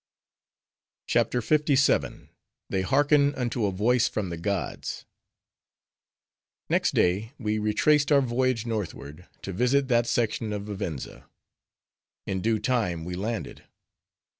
CHAPTER 1.05 1.41
LVII. 1.41 2.29
They 2.71 2.81
Hearken 2.81 3.35
Unto 3.35 3.67
A 3.67 3.71
Voice 3.71 4.07
From 4.07 4.29
The 4.31 4.37
Gods 4.37 5.05
Next 6.71 6.95
day 6.95 7.33
we 7.37 7.59
retraced 7.59 8.11
our 8.11 8.21
voyage 8.21 8.65
northward, 8.65 9.27
to 9.43 9.53
visit 9.53 9.89
that 9.89 10.07
section 10.07 10.53
of 10.53 10.63
Vivenza. 10.63 11.29
In 12.25 12.41
due 12.41 12.57
time 12.57 13.05
we 13.05 13.13
landed. 13.13 13.65